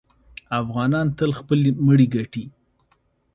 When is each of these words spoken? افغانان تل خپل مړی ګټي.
افغانان 0.61 1.07
تل 1.17 1.31
خپل 1.39 1.59
مړی 1.85 2.07
ګټي. 2.15 2.45